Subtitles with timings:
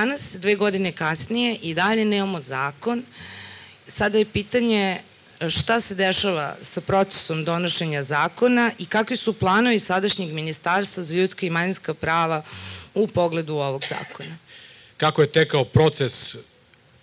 [0.00, 3.02] danas, dve godine kasnije, i dalje nemamo zakon.
[3.86, 4.98] Sada je pitanje
[5.48, 11.46] šta se dešava sa procesom donošenja zakona i kakvi su planovi sadašnjeg ministarstva za ljudska
[11.46, 12.42] i manjinska prava
[12.94, 14.36] u pogledu ovog zakona?
[14.96, 16.36] Kako je tekao proces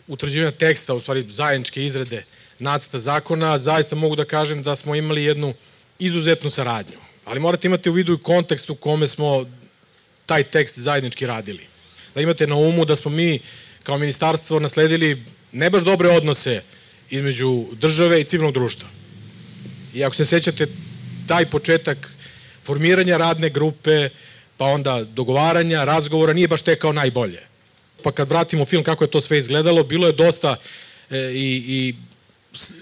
[0.07, 2.23] utvrđivanja teksta, u stvari zajedničke izrede
[2.59, 5.53] nacrta zakona, zaista mogu da kažem da smo imali jednu
[5.99, 6.97] izuzetnu saradnju.
[7.25, 9.45] Ali morate imati u vidu i kontekst u kome smo
[10.25, 11.76] taj tekst zajednički radili.
[12.15, 13.39] Da imate na umu da smo mi
[13.83, 16.61] kao ministarstvo nasledili ne baš dobre odnose
[17.09, 18.89] između države i civilnog društva.
[19.93, 20.67] I ako se sećate,
[21.27, 22.11] taj početak
[22.63, 24.09] formiranja radne grupe,
[24.57, 27.41] pa onda dogovaranja, razgovora, nije baš tekao najbolje.
[28.03, 30.55] Pa kad vratimo film kako je to sve izgledalo, bilo je dosta
[31.09, 31.95] e, i, i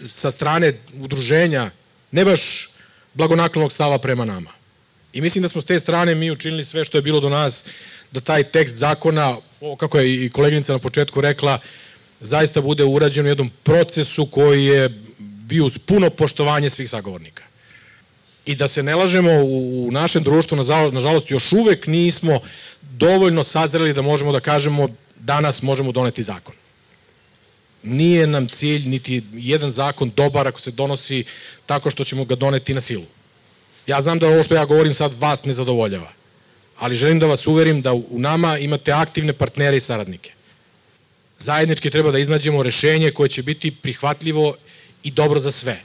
[0.10, 1.72] sa strane udruženja,
[2.12, 2.70] ne baš
[3.14, 4.52] blagonaklonog stava prema nama.
[5.14, 7.66] I mislim da smo s te strane mi učinili sve što je bilo do nas,
[8.12, 9.38] da taj tekst zakona,
[9.78, 11.60] kako je i koleginica na početku rekla,
[12.20, 14.90] zaista bude urađen u jednom procesu koji je
[15.20, 17.44] bio uz puno poštovanje svih sagovornika.
[18.46, 20.58] I da se ne lažemo, u našem društvu,
[20.92, 22.40] nažalost, još uvek nismo
[22.82, 26.56] dovoljno sazreli da možemo da kažemo danas možemo doneti zakon.
[27.84, 31.24] Nije nam cilj niti jedan zakon dobar ako se donosi
[31.66, 33.06] tako što ćemo ga doneti na silu.
[33.88, 36.12] Ja znam da ovo što ja govorim sad vas ne zadovoljava,
[36.80, 40.32] ali želim da vas uverim da u nama imate aktivne partnere i saradnike.
[41.40, 44.56] Zajednički treba da iznađemo rešenje koje će biti prihvatljivo
[45.04, 45.80] i dobro za sve.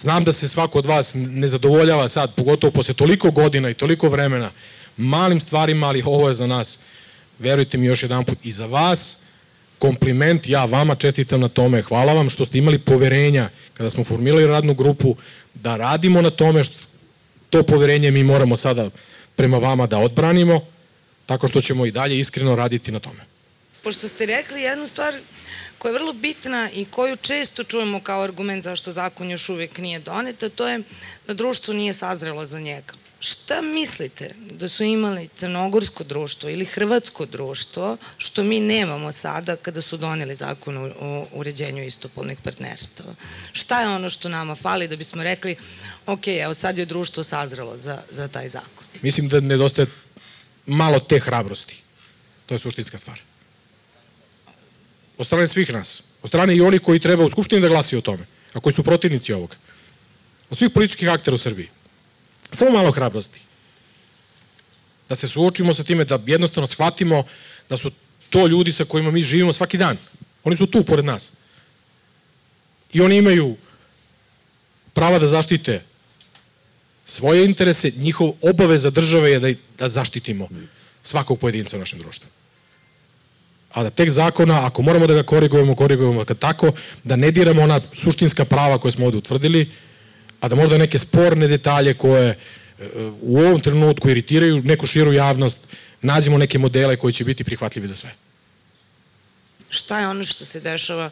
[0.00, 4.08] Znam da se svako od vas ne zadovoljava sad, pogotovo posle toliko godina i toliko
[4.08, 4.50] vremena,
[4.96, 6.78] malim stvarima, ali ovo je za nas,
[7.38, 9.16] verujte mi još jedan put, i za vas,
[9.78, 14.46] kompliment, ja vama čestitam na tome, hvala vam što ste imali poverenja kada smo formirali
[14.46, 15.16] radnu grupu,
[15.54, 16.74] da radimo na tome, što
[17.50, 18.90] to poverenje mi moramo sada
[19.36, 20.60] prema vama da odbranimo,
[21.26, 23.20] tako što ćemo i dalje iskreno raditi na tome.
[23.82, 25.14] Pošto ste rekli jednu stvar
[25.78, 29.98] koja je vrlo bitna i koju često čujemo kao argument zašto zakon još uvek nije
[29.98, 30.80] donet, a to je
[31.26, 32.94] da društvo nije sazrelo za njega.
[33.28, 39.82] Šta mislite da su imali crnogorsko društvo ili hrvatsko društvo, što mi nemamo sada kada
[39.82, 43.14] su doneli zakon o uređenju istopolnih partnerstava?
[43.52, 45.56] Šta je ono što nama fali da bismo rekli,
[46.06, 48.84] ok, evo sad je društvo sazrelo za, za taj zakon?
[49.02, 49.86] Mislim da nedostaje
[50.66, 51.82] malo te hrabrosti.
[52.46, 53.20] To je suštinska stvar.
[55.18, 56.02] Od strane svih nas.
[56.22, 58.82] Od strane i oni koji treba u Skupštini da glasi o tome, a koji su
[58.82, 59.56] protivnici ovoga.
[60.50, 61.68] Od svih političkih aktera u Srbiji.
[62.52, 63.40] Samo malo hrabrosti.
[65.08, 67.24] Da se suočimo sa time, da jednostavno shvatimo
[67.68, 67.90] da su
[68.30, 69.96] to ljudi sa kojima mi živimo svaki dan.
[70.44, 71.32] Oni su tu pored nas.
[72.92, 73.56] I oni imaju
[74.92, 75.82] prava da zaštite
[77.06, 80.48] svoje interese, njihov obaveza države je da, da zaštitimo
[81.02, 82.30] svakog pojedinca u našem društvu.
[83.72, 86.72] A da tek zakona, ako moramo da ga korigujemo, korigujemo ga tako,
[87.04, 89.70] da ne diramo ona suštinska prava koje smo ovde utvrdili,
[90.40, 92.36] a da možda neke sporne detalje koje e,
[93.20, 95.58] u ovom trenutku iritiraju neku širu javnost,
[96.02, 98.10] nađemo neke modele koji će biti prihvatljivi za sve.
[99.70, 101.10] Šta je ono što se dešava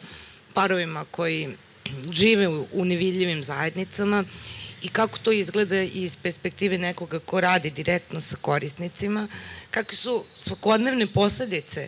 [0.53, 1.49] parovima koji
[2.11, 4.23] žive u nevidljivim zajednicama
[4.81, 9.27] i kako to izgleda iz perspektive nekoga ko radi direktno sa korisnicima,
[9.71, 11.87] kakve su svakodnevne posledice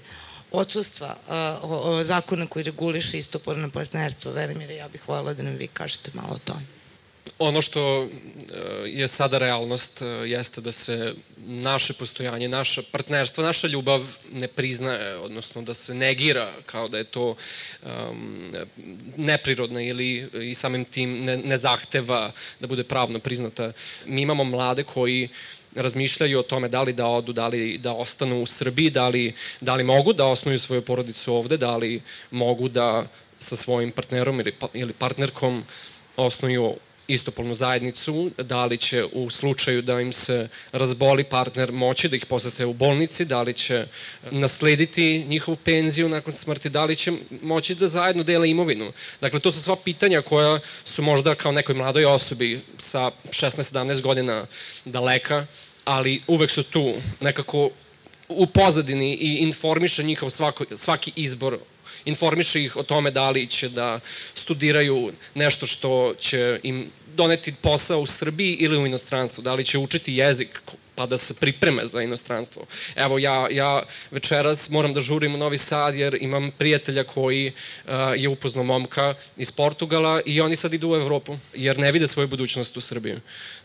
[0.51, 4.31] odsustva uh, zakona koji reguliše istoporno partnerstvo.
[4.31, 6.76] Velimire, ja bih hvala da nam vi kažete malo o tome
[7.39, 8.07] ono što e,
[8.85, 11.13] je sada realnost e, jeste da se
[11.47, 17.03] naše postojanje, naša partnerstva, naša ljubav ne priznaje, odnosno da se negira kao da je
[17.03, 17.35] to
[17.83, 18.51] um,
[19.81, 23.71] ili i samim tim ne, ne zahteva da bude pravno priznata.
[24.05, 25.29] Mi imamo mlade koji
[25.75, 29.33] razmišljaju o tome da li da odu, da li da ostanu u Srbiji, da li,
[29.61, 32.01] da li mogu da osnuju svoju porodicu ovde, da li
[32.31, 33.07] mogu da
[33.39, 35.63] sa svojim partnerom ili, pa, ili partnerkom
[36.17, 36.75] osnuju
[37.07, 42.25] istopolnu zajednicu, da li će u slučaju da im se razboli partner moći da ih
[42.25, 43.85] posete u bolnici, da li će
[44.31, 47.11] naslediti njihovu penziju nakon smrti, da li će
[47.41, 48.91] moći da zajedno dele imovinu.
[49.21, 54.45] Dakle, to su sva pitanja koja su možda kao nekoj mladoj osobi sa 16-17 godina
[54.85, 55.45] daleka,
[55.85, 57.69] ali uvek su tu nekako
[58.29, 61.57] u pozadini i informiše njihov svako, svaki izbor
[62.05, 63.99] informiše ih o tome da li će da
[64.33, 69.77] studiraju nešto što će im doneti posao u Srbiji ili u inostranstvu, da li će
[69.77, 70.61] učiti jezik
[70.97, 72.65] pa da se pripreme za inostranstvo.
[72.95, 77.91] Evo, ja, ja večeras moram da žurim u Novi Sad jer imam prijatelja koji uh,
[78.15, 82.27] je upoznao momka iz Portugala i oni sad idu u Evropu jer ne vide svoju
[82.27, 83.15] budućnost u Srbiji.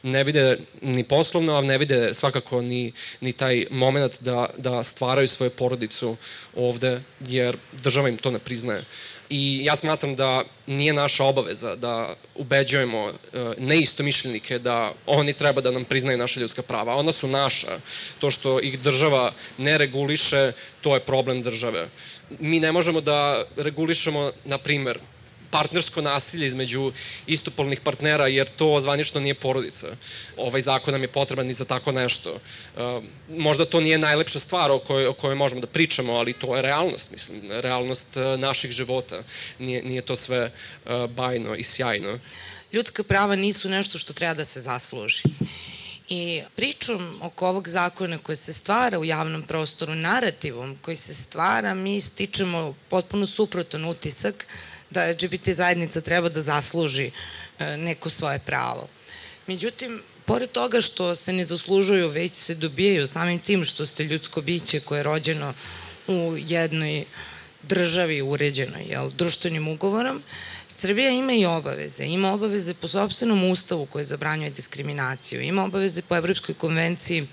[0.02, 5.28] Ne vide ni poslovno, a ne vide svakako ni, ni taj moment da, da stvaraju
[5.28, 6.16] svoju porodicu
[6.56, 8.84] ovde jer država im to ne priznaje.
[9.32, 13.12] I ja smatram da nije naša obaveza da ubeđujemo uh,
[13.58, 16.96] neistomišljenike da oni treba da nam priznaju naše ljudska prava.
[16.96, 17.80] Ona su naša.
[18.18, 21.88] To što ih država ne reguliše, to je problem države.
[22.38, 24.98] Mi ne možemo da regulišemo, na primer,
[25.52, 26.92] partnersko nasilje između
[27.26, 29.86] istopolnih partnera, jer to zvanično nije porodica.
[30.36, 32.32] Ovaj zakon nam je potreban i za tako nešto.
[32.32, 36.56] Uh, možda to nije najlepša stvar o kojoj, o kojoj možemo da pričamo, ali to
[36.56, 39.22] je realnost, mislim, realnost uh, naših života.
[39.58, 42.18] Nije, nije to sve uh, bajno i sjajno.
[42.72, 45.22] Ljudska prava nisu nešto što treba da se zasluži.
[46.08, 51.74] I pričom oko ovog zakona koji se stvara u javnom prostoru, narativom koji se stvara,
[51.74, 54.46] mi stičemo potpuno suprotan utisak
[54.92, 57.10] da LGBT zajednica treba da zasluži
[57.58, 58.88] e, neko svoje pravo.
[59.46, 64.40] Međutim, pored toga što se ne zaslužuju, već se dobijaju samim tim što ste ljudsko
[64.40, 65.54] biće koje je rođeno
[66.06, 67.04] u jednoj
[67.62, 70.22] državi uređenoj, jel, društvenim ugovorom,
[70.82, 72.04] Srbija ima i obaveze.
[72.04, 75.42] Ima obaveze po sobstvenom ustavu koje zabranjuje diskriminaciju.
[75.42, 77.26] Ima obaveze po Evropskoj konvenciji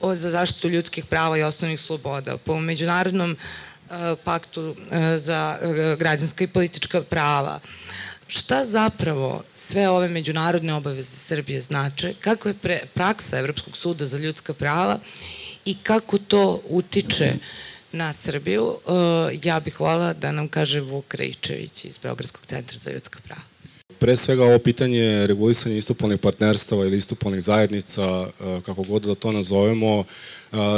[0.00, 3.36] o za zaštitu ljudskih prava i osnovnih sloboda, po međunarodnom
[4.24, 7.60] paktu e, za e, građanska i politička prava.
[8.28, 12.14] Šta zapravo sve ove međunarodne obaveze Srbije znače?
[12.20, 14.98] Kako je pre, praksa Evropskog suda za ljudska prava
[15.64, 17.32] i kako to utiče
[17.92, 18.78] na Srbiju?
[19.42, 23.55] Ja bih volila da nam kaže Vuk Rejčević iz Beogradskog centra za ljudska prava.
[23.98, 28.28] Pre svega ovo pitanje regulisanja istopolnih partnerstava ili istopolnih zajednica,
[28.66, 30.04] kako god da to nazovemo,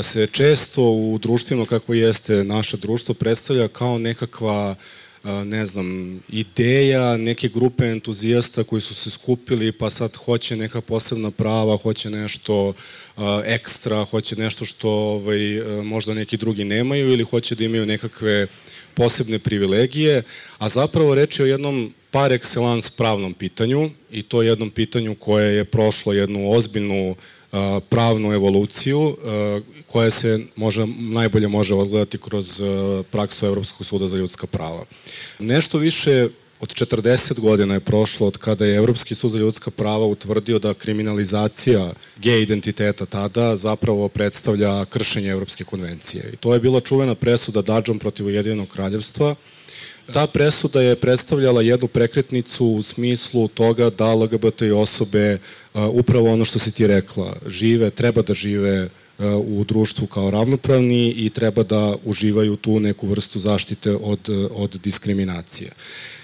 [0.03, 4.75] se često u društvima kako jeste naše društvo predstavlja kao nekakva
[5.45, 11.31] ne znam, ideja neke grupe entuzijasta koji su se skupili pa sad hoće neka posebna
[11.31, 12.73] prava, hoće nešto
[13.45, 15.39] ekstra, hoće nešto što ovaj,
[15.85, 18.47] možda neki drugi nemaju ili hoće da imaju nekakve
[18.95, 20.23] posebne privilegije,
[20.59, 25.57] a zapravo reč je o jednom par excellence pravnom pitanju i to jednom pitanju koje
[25.57, 27.17] je prošlo jednu ozbiljnu
[27.89, 29.17] pravnu evoluciju
[29.87, 32.63] koja se može, najbolje može odgledati kroz
[33.11, 34.85] praksu Evropskog suda za ljudska prava.
[35.39, 36.29] Nešto više
[36.61, 40.75] od 40 godina je prošlo od kada je Evropski sud za ljudska prava utvrdio da
[40.75, 46.31] kriminalizacija gej identiteta tada zapravo predstavlja kršenje Evropske konvencije.
[46.33, 49.35] I to je bila čuvena presuda Dađom protiv Ujedinog kraljevstva,
[50.13, 55.39] Ta presuda je predstavljala jednu prekretnicu u smislu toga da LGBT osobe
[55.75, 58.89] upravo ono što si ti rekla, žive, treba da žive
[59.47, 65.71] u društvu kao ravnopravni i treba da uživaju tu neku vrstu zaštite od, od diskriminacije.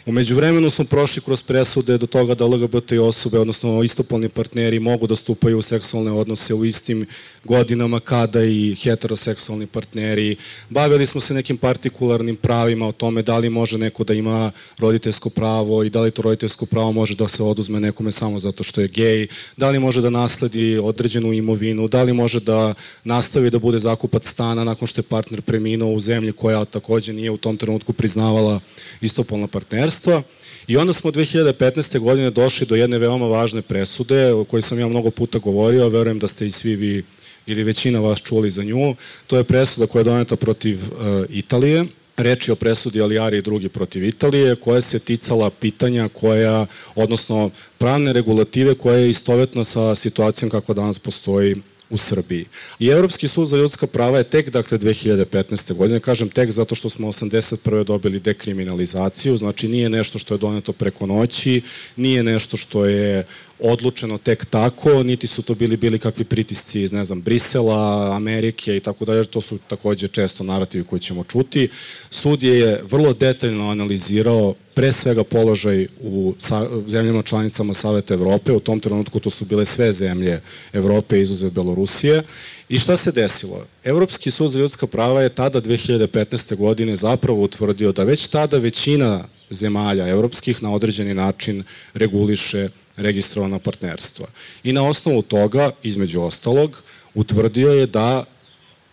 [0.07, 5.07] Umeđu vremenu smo prošli kroz presude do toga da LGBT osobe, odnosno istopolni partneri mogu
[5.07, 7.07] da stupaju u seksualne odnose u istim
[7.45, 10.37] godinama kada i heteroseksualni partneri.
[10.71, 15.31] Bavili smo se nekim partikularnim pravima o tome da li može neko da ima roditeljsko
[15.31, 18.81] pravo i da li to roditeljsko pravo može da se oduzme nekome samo zato što
[18.81, 19.27] je gej,
[19.57, 24.29] da li može da nasledi određenu imovinu, da li može da nastavi da bude zakupac
[24.29, 28.61] stana nakon što je partner preminuo u zemlji koja takođe nije u tom trenutku priznavala
[29.01, 30.23] istopolno partnerstvo.
[30.67, 31.99] I onda smo 2015.
[31.99, 36.19] godine došli do jedne veoma važne presude o kojoj sam ja mnogo puta govorio, verujem
[36.19, 37.05] da ste i svi vi
[37.47, 38.95] ili većina vas čuli za nju.
[39.27, 41.85] To je presuda koja je doneta protiv uh, Italije.
[42.17, 47.51] Reč je o presudi Alijari i drugi protiv Italije, koja se ticala pitanja koja, odnosno
[47.79, 51.57] pravne regulative koja je istovetna sa situacijom kako danas postoji
[51.91, 52.47] u Srbiji.
[52.79, 55.75] I Evropski sud za ljudska prava je tek, dakle, 2015.
[55.75, 57.85] godine, kažem tek zato što smo 81.
[57.85, 61.63] dobili dekriminalizaciju, znači nije nešto što je doneto preko noći,
[61.97, 63.27] nije nešto što je
[63.61, 68.77] odlučeno tek tako, niti su to bili bili kakvi pritisci iz, ne znam, Brisela, Amerike
[68.77, 71.69] i tako dalje, to su takođe često narativi koji ćemo čuti.
[72.11, 78.61] Sud je vrlo detaljno analizirao pre svega položaj u sa, zemljama članicama Saveta Evrope, u
[78.61, 80.41] tom trenutku to su bile sve zemlje
[80.73, 82.23] Evrope izuzev Belorusije,
[82.69, 83.67] I šta se desilo?
[83.85, 86.57] Evropski sud za ljudska prava je tada 2015.
[86.57, 91.63] godine zapravo utvrdio da već tada većina zemalja evropskih na određeni način
[91.95, 94.27] reguliše registrovana partnerstva.
[94.65, 96.83] I na osnovu toga, između ostalog,
[97.15, 98.25] utvrdio je da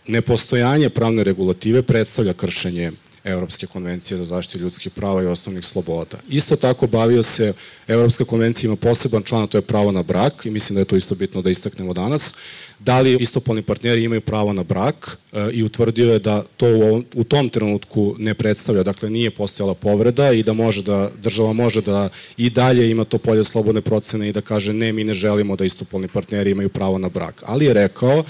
[0.08, 2.92] nepostojanje pravne regulative predstavlja kršenje
[3.24, 6.18] Evropske konvencije za zaštitu ljudskih prava i osnovnih sloboda.
[6.30, 7.54] Isto tako bavio se,
[7.88, 10.96] Evropska konvencija ima poseban član, to je pravo na brak i mislim da je to
[10.96, 12.34] isto bitno da istaknemo danas,
[12.80, 17.04] da li istopolni partneri imaju pravo na brak e, i utvrdio je da to u,
[17.16, 21.82] u tom trenutku ne predstavlja, dakle nije postojala povreda i da može da, država može
[21.82, 25.56] da i dalje ima to polje slobodne procene i da kaže ne, mi ne želimo
[25.56, 27.44] da istopolni partneri imaju pravo na brak.
[27.46, 28.24] Ali je rekao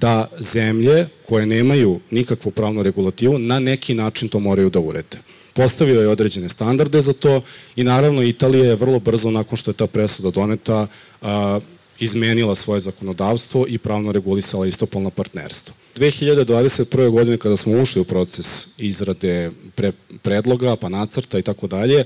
[0.00, 5.18] da zemlje koje nemaju nikakvu pravnu regulativu na neki način to moraju da urede.
[5.52, 7.42] Postavio je određene standarde za to
[7.76, 10.86] i naravno Italija je vrlo brzo nakon što je ta presuda doneta
[11.98, 15.74] izmenila svoje zakonodavstvo i pravno regulisala istopolno partnerstvo.
[15.96, 17.10] 2021.
[17.10, 22.04] godine kada smo ušli u proces izrade pre, predloga, pa nacrta i tako dalje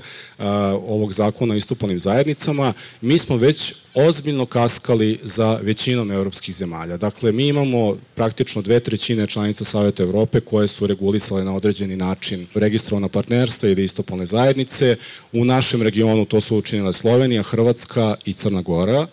[0.87, 6.97] ovog zakona o istopolnim zajednicama, mi smo već ozbiljno kaskali za većinom evropskih zemalja.
[6.97, 12.47] Dakle, mi imamo praktično dve trećine članica Saveta Evrope koje su regulisale na određeni način
[12.53, 14.95] registrovana partnerstva ili istopolne zajednice.
[15.31, 19.07] U našem regionu to su učinile Slovenija, Hrvatska i Crna Gora.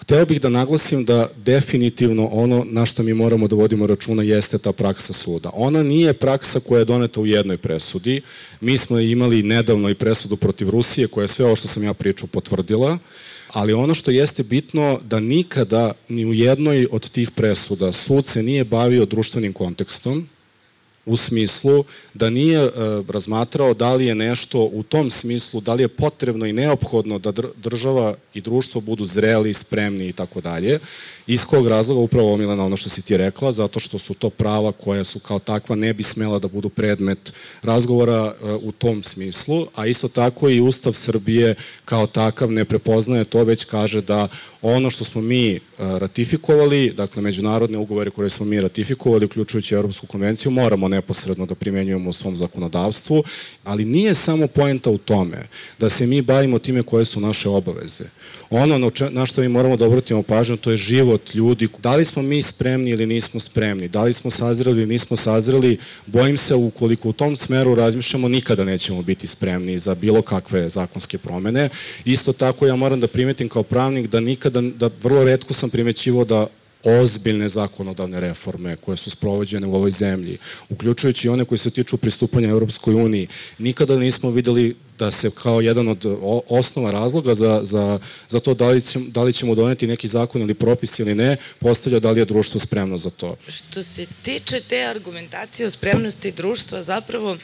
[0.00, 4.58] Hteo bih da naglasim da definitivno ono na što mi moramo da vodimo računa jeste
[4.58, 5.50] ta praksa suda.
[5.54, 8.20] Ona nije praksa koja je doneta u jednoj presudi.
[8.60, 11.94] Mi smo imali nedavno i presudu protiv Rusije koja je sve ovo što sam ja
[11.94, 12.98] pričao potvrdila,
[13.52, 18.42] ali ono što jeste bitno da nikada ni u jednoj od tih presuda sud se
[18.42, 20.28] nije bavio društvenim kontekstom,
[21.08, 21.84] u smislu
[22.14, 22.70] da nije e,
[23.08, 27.32] razmatrao da li je nešto u tom smislu, da li je potrebno i neophodno da
[27.56, 30.78] država i društvo budu zreli, spremni i tako dalje.
[31.26, 34.72] Iz kog razloga, upravo Milena, ono što si ti rekla, zato što su to prava
[34.72, 39.66] koja su kao takva ne bi smela da budu predmet razgovora e, u tom smislu,
[39.74, 44.28] a isto tako i Ustav Srbije kao takav ne prepoznaje to, već kaže da
[44.62, 50.06] ono što smo mi e, ratifikovali, dakle međunarodne ugovore koje smo mi ratifikovali, uključujući Europsku
[50.06, 53.24] konvenciju, moramo neposredno da primenjujemo u svom zakonodavstvu,
[53.64, 55.46] ali nije samo poenta u tome
[55.78, 58.04] da se mi bavimo time koje su naše obaveze.
[58.50, 61.68] Ono na što mi moramo da obratimo pažnju, to je život ljudi.
[61.82, 65.78] Da li smo mi spremni ili nismo spremni, da li smo sazreli ili nismo sazreli,
[66.06, 71.18] bojim se ukoliko u tom smeru razmišljamo, nikada nećemo biti spremni za bilo kakve zakonske
[71.18, 71.68] promene.
[72.04, 76.24] Isto tako ja moram da primetim kao pravnik da nikada, da vrlo redko sam primećivo
[76.24, 76.46] da
[76.84, 82.48] ozbiljne zakonodavne reforme koje su sprovođene u ovoj zemlji, uključujući one koje se tiču pristupanja
[82.48, 86.18] Europskoj uniji, nikada nismo videli da se kao jedan od
[86.48, 90.42] osnova razloga za, za, za to da li, ćemo, da li ćemo doneti neki zakon
[90.42, 93.36] ili propis ili ne, postavlja da li je društvo spremno za to.
[93.48, 97.36] Što se tiče te argumentacije o spremnosti društva, zapravo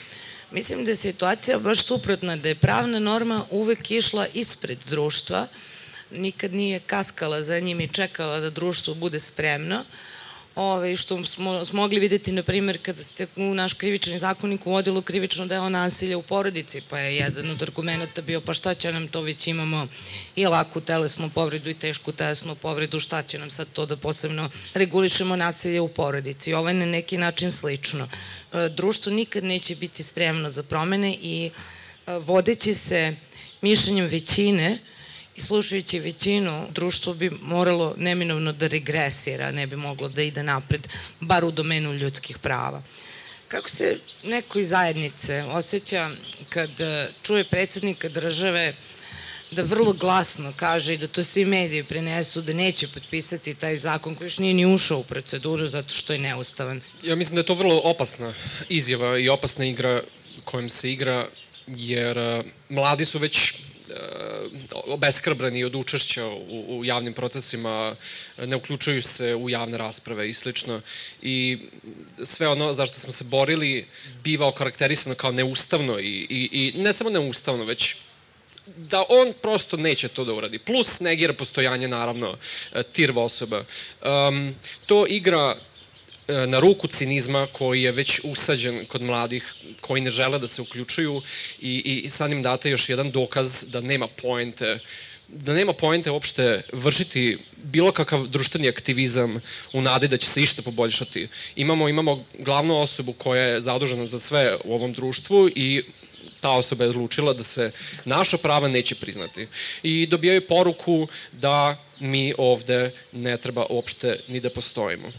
[0.51, 5.47] mislim da je situacija baš suprotna, da je pravna norma uvek išla ispred društva,
[6.17, 9.85] nikad nije kaskala za njim i čekala da društvo bude spremno.
[10.57, 15.47] Ove, što smo mogli videti, na primjer, kada ste u naš krivični zakonik uvodilo krivično
[15.47, 19.21] delo nasilja u porodici, pa je jedan od argumenta bio pa šta će nam to,
[19.21, 19.89] već imamo
[20.37, 24.51] i laku telesnu povredu i tešku telesnu povredu, šta će nam sad to da posebno
[24.75, 26.55] regulišemo nasilje u porodici.
[26.55, 28.09] Ovo je na neki način slično.
[28.53, 31.51] E, društvo nikad neće biti spremno za promene i
[32.07, 33.17] e, vodeći se
[33.61, 34.79] mišljenjem većine,
[35.37, 40.89] i slušajući većinu, društvo bi moralo neminovno da regresira, ne bi moglo da ide napred,
[41.21, 42.83] bar u domenu ljudskih prava.
[43.49, 46.11] Kako se neko iz zajednice osjeća
[46.49, 48.75] kad e, čuje predsednika države
[49.51, 54.15] da vrlo glasno kaže i da to svi mediji prenesu da neće potpisati taj zakon
[54.15, 56.81] koji još nije ni ušao u proceduru zato što je neustavan.
[57.03, 58.33] Ja mislim da je to vrlo opasna
[58.69, 60.03] izjava i opasna igra
[60.45, 61.27] kojom se igra
[61.67, 63.55] jer e, mladi su već
[63.91, 64.24] E,
[64.73, 67.97] obeskrbrani od učešća u, u javnim procesima,
[68.39, 70.81] ne uključuju se u javne rasprave i slično.
[71.23, 71.59] I
[72.25, 73.87] sve ono zašto smo se borili
[74.25, 77.97] biva okarakterisano kao neustavno i, i, i ne samo neustavno, već
[78.67, 80.59] da on prosto neće to da uradi.
[80.59, 82.37] Plus negira postojanje, naravno,
[82.93, 83.65] tirva osoba.
[84.29, 84.55] Um,
[84.87, 85.57] to igra
[86.29, 91.23] na ruku cinizma koji je već usađen kod mladih koji ne žele da se uključuju
[91.61, 94.79] i, i sad im date još jedan dokaz da nema poente
[95.29, 99.41] da nema poente uopšte vršiti bilo kakav društveni aktivizam
[99.73, 101.29] u nadi da će se išta poboljšati.
[101.57, 105.83] Imamo, imamo glavnu osobu koja je zadužena za sve u ovom društvu i
[106.41, 107.71] ta osoba je odlučila da se
[108.05, 109.47] naša prava neće priznati.
[109.83, 115.13] I dobijaju poruku da mi ovde ne treba uopšte ni da postojimo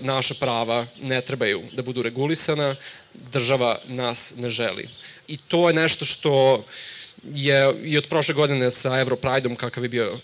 [0.00, 2.74] naša prava ne trebaju da budu regulisana,
[3.32, 4.88] država nas ne želi.
[5.28, 6.64] I to je nešto što
[7.24, 10.18] je i od prošle godine sa Europrideom kakav je bio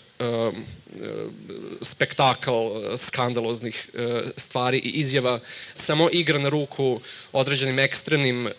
[1.81, 2.51] spektakl
[2.97, 4.01] skandaloznih uh,
[4.37, 5.39] stvari i izjava
[5.75, 8.49] samo igra na ruku određenim ekstremnim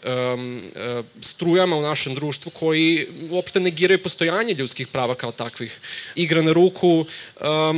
[1.21, 5.79] strujama u našem društvu koji uopšte negiraju postojanje ljudskih prava kao takvih.
[6.15, 7.07] Igra na ruku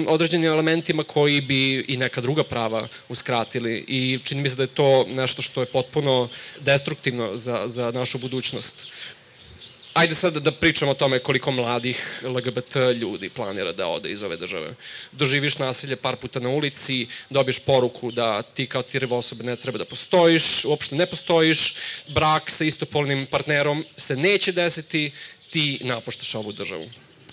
[0.07, 4.67] određenim elementima koji bi i neka druga prava uskratili i čini mi se da je
[4.67, 6.29] to nešto što je potpuno
[6.61, 8.87] destruktivno za, za našu budućnost.
[9.97, 14.37] Ajde sad da pričamo o tome koliko mladih LGBT ljudi planira da ode iz ove
[14.37, 14.75] države.
[15.13, 19.79] Doživiš nasilje par puta na ulici, dobiješ poruku da ti kao tireva osobe ne treba
[19.79, 21.75] da postojiš, uopšte ne postojiš,
[22.09, 25.13] brak sa istopolnim partnerom se neće desiti,
[25.51, 26.89] ti napuštaš ovu državu.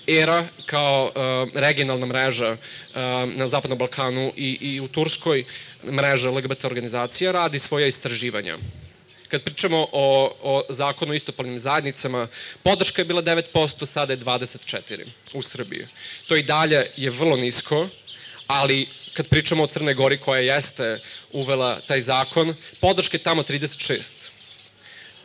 [0.08, 2.96] ERA kao uh, regionalna mreža uh,
[3.36, 5.44] na Zapadnom Balkanu i, i u Turskoj
[5.92, 8.58] mreža LGBT organizacija radi svoja istraživanja
[9.34, 12.28] kad pričamo o, o zakonu o istopolnim zajednicama,
[12.64, 15.88] podrška je bila 9%, sada je 24% u Srbiji.
[16.28, 17.88] To i dalje je vrlo nisko,
[18.48, 21.00] ali kad pričamo o Crne Gori koja jeste
[21.32, 24.23] uvela taj zakon, podrška je tamo 36%.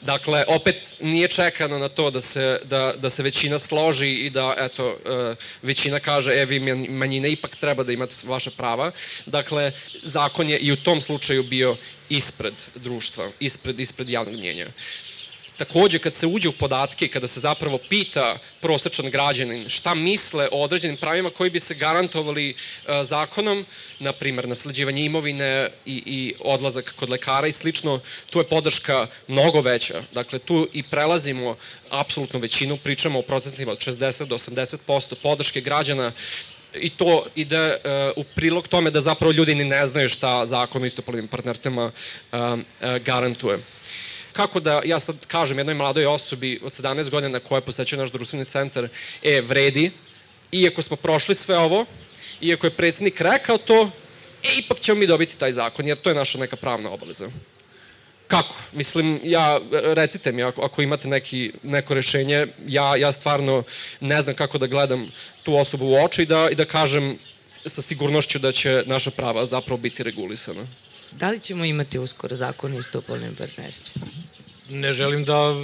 [0.00, 4.54] Dakle, opet nije čekano na to da se, da, da se većina složi i da,
[4.58, 8.90] eto, e, većina kaže, e, vi manjine ipak treba da imate vaše prava.
[9.26, 11.76] Dakle, zakon je i u tom slučaju bio
[12.08, 14.66] ispred društva, ispred, ispred javnog mnjenja.
[15.58, 20.48] Takođe, kad se uđe u podatke i kada se zapravo pita prosečan građanin šta misle
[20.52, 23.66] o određenim pravima koji bi se garantovali uh, zakonom,
[23.98, 28.00] na primer nasleđivanje imovine i, i odlazak kod lekara i slično,
[28.30, 30.02] tu je podrška mnogo veća.
[30.12, 31.56] Dakle, tu i prelazimo
[31.90, 36.12] apsolutnu većinu, pričamo o procentima od 60 do 80% podrške građana
[36.74, 37.76] i to ide uh,
[38.16, 41.92] u prilog tome da zapravo ljudi ni ne znaju šta zakon o istopolnim partnerstvima uh,
[42.32, 43.58] uh, garantuje.
[44.38, 48.44] Kako da ja sad kažem jednoj mladoj osobi od 17 godina koja posećuje naš društveni
[48.44, 48.88] centar,
[49.22, 49.90] e, vredi,
[50.52, 51.86] iako smo prošli sve ovo,
[52.40, 53.90] iako je predsednik rekao to,
[54.42, 57.28] e, ipak ćemo mi dobiti taj zakon, jer to je naša neka pravna obaveza.
[58.28, 58.54] Kako?
[58.72, 63.62] Mislim, ja, recite mi, ako, ako imate neki, neko rešenje, ja, ja stvarno
[64.00, 65.10] ne znam kako da gledam
[65.42, 67.18] tu osobu u oči i da, i da kažem
[67.66, 70.66] sa sigurnošću da će naša prava zapravo biti regulisana.
[71.12, 74.02] Da li ćemo imati uskoro zakon o istopolnim partnerstvu?
[74.68, 75.54] Ne želim da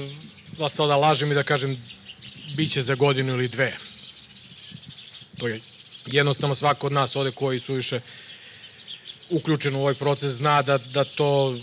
[0.58, 1.82] vas sada lažem i da kažem
[2.56, 3.73] biće za godinu ili dve.
[5.38, 5.61] To je
[6.06, 8.00] jednostavno svako od nas ovde koji su više
[9.30, 11.58] uključen u ovaj proces zna da, da to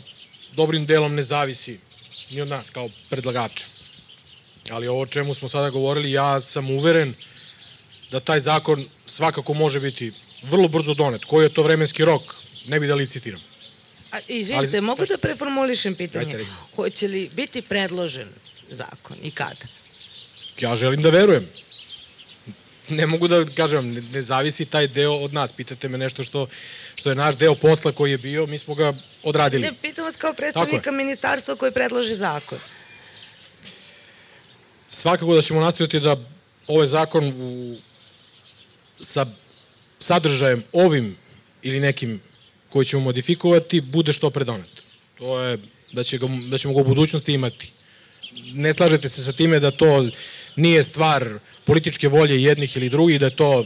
[0.56, 1.80] dobrim delom ne zavisi
[2.32, 3.66] ni od nas kao predlagača.
[4.70, 7.14] Ali ovo čemu smo sada govorili, ja sam uveren
[8.12, 10.12] da taj zakon svakako može biti
[10.44, 11.26] vrlo brzo donet.
[11.26, 12.22] Koji je to vremenski rok?
[12.68, 13.51] Ne bi da licitiram.
[14.12, 16.46] A, izvinite, Ali, mogu da preformulišem pitanje?
[16.76, 18.28] Hoće li biti predložen
[18.70, 19.66] zakon i kada?
[20.60, 21.48] Ja želim da verujem.
[22.90, 25.52] Ne mogu da kažem, ne, ne zavisi taj deo od nas.
[25.52, 26.48] Pitate me nešto što
[26.96, 28.94] što je naš deo posla koji je bio, mi smo ga
[29.24, 29.64] odradili.
[29.64, 32.60] Ne, pitam vas kao predstavnika ministarstva koji predloži zakon.
[34.90, 36.18] Svakako da ćemo nastaviti da
[36.68, 37.78] ovaj zakon u,
[39.02, 39.26] sa
[40.00, 41.18] sadržajem ovim
[41.62, 42.22] ili nekim
[42.72, 44.84] koji ćemo modifikovati bude što predonet.
[45.18, 45.58] To je
[45.92, 47.72] da, će ga, da ćemo ga u budućnosti imati.
[48.54, 50.06] Ne slažete se sa time da to
[50.56, 53.66] nije stvar političke volje jednih ili drugih, da je to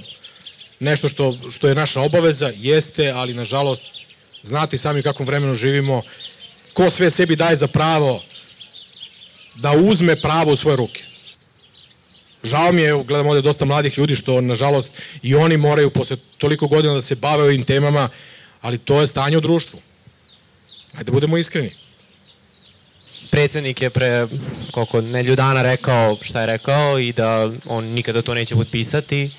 [0.79, 3.85] nešto što, što je naša obaveza, jeste, ali nažalost,
[4.43, 6.01] znate sami kakvom vremenu živimo,
[6.73, 8.21] ko sve sebi daje za pravo
[9.55, 11.03] da uzme pravo u svoje ruke.
[12.43, 14.89] Žao mi je, gledam ovde dosta mladih ljudi što, nažalost,
[15.21, 18.09] i oni moraju posle toliko godina da se bave ovim temama,
[18.65, 19.79] ali to je stanje u društvu.
[20.93, 21.71] Hajde da budemo iskreni.
[23.31, 24.27] Predsednik je pre
[24.71, 29.31] koliko nelju dana rekao šta je rekao i da on nikada to neće potpisati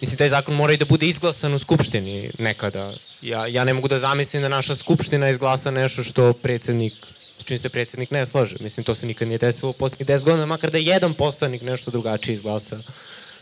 [0.00, 2.92] Mislim, taj zakon mora i da bude izglasan u Skupštini nekada.
[3.22, 6.92] Ja, ja ne mogu da zamislim da naša Skupština izglasa nešto što predsednik
[7.38, 8.56] s čim se predsednik ne slaže.
[8.60, 11.90] Mislim, to se nikad nije desilo u poslednjih 10 godina, makar da jedan poslanik nešto
[11.90, 12.78] drugačije izglasa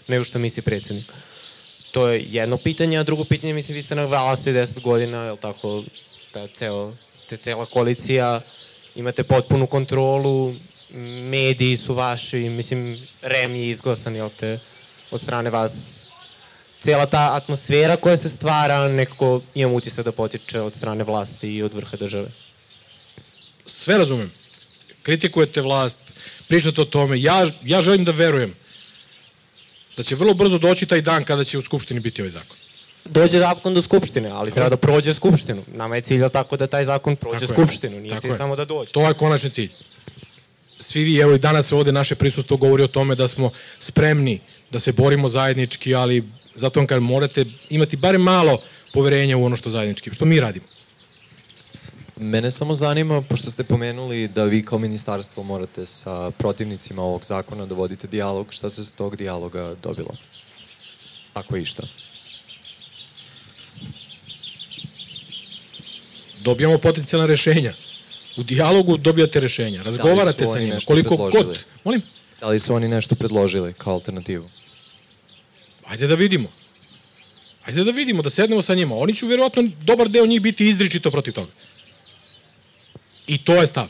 [0.08, 1.12] nego što misli predsednik.
[1.92, 5.32] To je jedno pitanje, a drugo pitanje, mislim, vi ste na vlasti 10 godina, je
[5.32, 5.82] li tako,
[6.32, 6.92] ta ceo,
[7.28, 8.40] te cela koalicija,
[8.94, 10.54] imate potpunu kontrolu,
[11.30, 14.58] mediji su vaši, mislim, REM je izglasan, jel te,
[15.10, 16.04] od strane vas
[16.82, 21.62] cela ta atmosfera koja se stvara nekako imam utisak da potiče od strane vlasti i
[21.62, 22.28] od vrha države.
[23.66, 24.32] Sve razumem.
[25.02, 26.00] Kritikujete vlast,
[26.48, 27.20] pričate o tome.
[27.20, 28.54] Ja, ja želim da verujem
[29.96, 32.56] da će vrlo brzo doći taj dan kada će u Skupštini biti ovaj zakon.
[33.04, 35.62] Dođe zakon do Skupštine, ali treba da prođe Skupštinu.
[35.74, 38.92] Nama je cilj tako da taj zakon prođe tako Skupštinu, nije cilj samo da dođe.
[38.92, 39.70] To je konačni cilj.
[40.78, 44.78] svi vi, evo i danas ovde naše prisustvo govori o tome da smo spremni da
[44.78, 46.24] se borimo zajednički, ali
[46.54, 50.66] zato vam kažem, morate imati bare malo poverenja u ono što zajednički, što mi radimo.
[52.22, 57.66] Mene samo zanima, pošto ste pomenuli da vi kao ministarstvo morate sa protivnicima ovog zakona
[57.66, 60.10] da vodite dijalog, šta se s tog dijaloga dobilo?
[61.34, 61.82] Ako i šta?
[66.40, 67.72] Dobijamo potencijalna rešenja.
[68.36, 71.58] U dijalogu dobijate rešenja, razgovarate sa njima, koliko god.
[71.84, 72.02] Molim?
[72.40, 74.50] Da li su oni nešto predložili kao alternativu?
[75.86, 76.48] Ajde da vidimo.
[77.64, 78.96] Ajde da vidimo, da sednemo sa njima.
[78.96, 81.52] Oni će verovatno dobar deo njih biti izričito protiv toga.
[83.26, 83.88] I to je stav.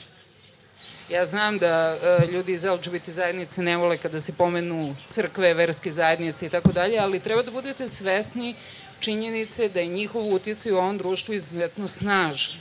[1.09, 5.92] Ja znam da e, ljudi iz LGBT zajednice ne vole kada se pomenu crkve, verske
[5.92, 8.55] zajednice i tako dalje, ali treba da budete svesni
[9.01, 12.55] činjenice da je njihov uticaj u ovom društvu izuzetno snažan.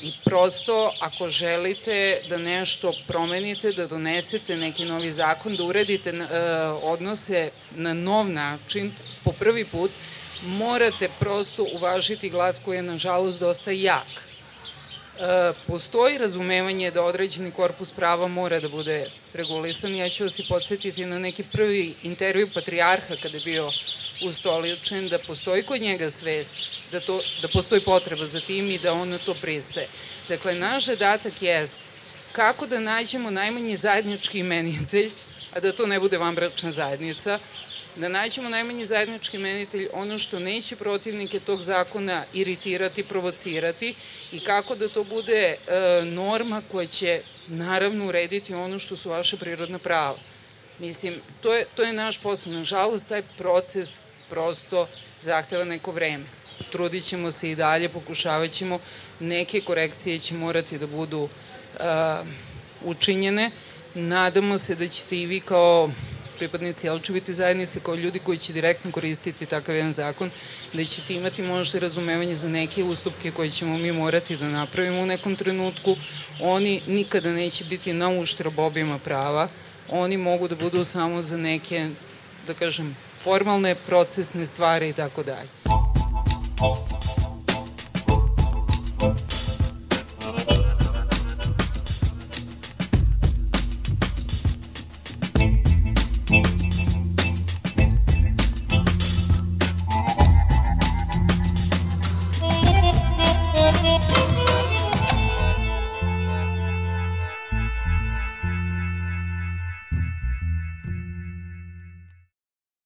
[0.00, 6.24] I prosto, ako želite da nešto promenite, da donesete neki novi zakon, da uredite e,
[6.82, 8.92] odnose na nov način,
[9.24, 9.90] po prvi put,
[10.42, 14.27] morate prosto uvažiti glas koji je, nažalost, dosta jak
[15.66, 19.94] postoji razumevanje da određeni korpus prava mora da bude regulisan.
[19.94, 23.70] Ja ću vas i podsjetiti na neki prvi intervju patrijarha kada je bio
[24.26, 26.54] ustoličen, da postoji kod njega svest,
[26.92, 29.88] da, to, da postoji potreba za tim i da on to pristaje.
[30.28, 31.78] Dakle, naš zadatak jest
[32.32, 35.10] kako da nađemo najmanji zajednički imenitelj,
[35.54, 37.38] a da to ne bude vanbračna zajednica,
[37.98, 43.94] da naćemo najmanji zajednički menitelj ono što neće protivnike tog zakona iritirati, provocirati
[44.32, 45.56] i kako da to bude e,
[46.04, 50.18] norma koja će naravno urediti ono što su vaše prirodna prava.
[50.78, 52.52] Mislim, to je, to je naš posao.
[52.52, 54.88] Nažalost, taj proces prosto
[55.20, 56.24] zahteva neko vreme.
[56.72, 58.78] Trudit ćemo se i dalje, pokušavat ćemo.
[59.20, 61.30] Neke korekcije će morati da budu uh,
[62.84, 63.50] učinjene.
[63.94, 65.90] Nadamo se da ćete i vi kao
[66.38, 70.30] pripadnici LGBT zajednice, kao ljudi koji će direktno koristiti takav jedan zakon,
[70.72, 75.06] da ćete imati možda razumevanje za neke ustupke koje ćemo mi morati da napravimo u
[75.06, 75.96] nekom trenutku.
[76.40, 79.48] Oni nikada neće biti na uštrb objema prava,
[79.88, 81.88] oni mogu da budu samo za neke,
[82.46, 85.48] da kažem, formalne, procesne stvari i tako dalje.